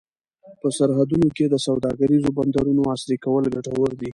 په 0.59 0.67
سرحدونو 0.77 1.27
کې 1.35 1.45
د 1.49 1.55
سوداګریزو 1.67 2.29
بندرونو 2.37 2.81
عصري 2.93 3.17
کول 3.25 3.43
ګټور 3.55 3.89
دي. 3.99 4.09